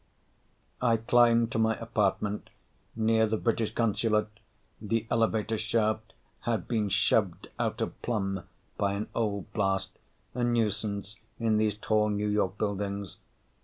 I 0.81 0.97
climbed 0.97 1.51
to 1.51 1.59
my 1.59 1.75
apartment 1.77 2.49
near 2.95 3.27
the 3.27 3.37
British 3.37 3.71
Consulate; 3.75 4.29
the 4.81 5.05
elevator 5.11 5.59
shaft 5.59 6.13
had 6.39 6.67
been 6.67 6.89
shoved 6.89 7.49
out 7.59 7.81
of 7.81 8.01
plumb 8.01 8.45
by 8.79 8.93
an 8.93 9.09
old 9.13 9.53
blast, 9.53 9.91
a 10.33 10.43
nuisance 10.43 11.17
in 11.39 11.57
these 11.57 11.77
tall 11.77 12.09
New 12.09 12.27
York 12.29 12.57
buildings. 12.57 13.17